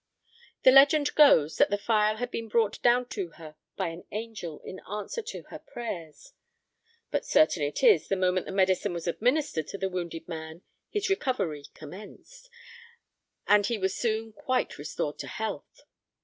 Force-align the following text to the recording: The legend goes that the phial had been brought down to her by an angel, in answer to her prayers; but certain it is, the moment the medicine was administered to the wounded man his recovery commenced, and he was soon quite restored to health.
The 0.63 0.71
legend 0.71 1.13
goes 1.13 1.57
that 1.57 1.69
the 1.69 1.77
phial 1.77 2.15
had 2.17 2.31
been 2.31 2.47
brought 2.47 2.81
down 2.81 3.05
to 3.09 3.27
her 3.33 3.55
by 3.75 3.89
an 3.89 4.03
angel, 4.11 4.59
in 4.61 4.79
answer 4.89 5.21
to 5.21 5.43
her 5.51 5.59
prayers; 5.59 6.33
but 7.11 7.23
certain 7.23 7.61
it 7.61 7.83
is, 7.83 8.07
the 8.07 8.15
moment 8.15 8.47
the 8.47 8.51
medicine 8.51 8.93
was 8.93 9.05
administered 9.07 9.67
to 9.67 9.77
the 9.77 9.89
wounded 9.89 10.27
man 10.27 10.63
his 10.89 11.07
recovery 11.07 11.65
commenced, 11.75 12.49
and 13.47 13.67
he 13.67 13.77
was 13.77 13.93
soon 13.95 14.33
quite 14.33 14.79
restored 14.79 15.19
to 15.19 15.27
health. 15.27 15.83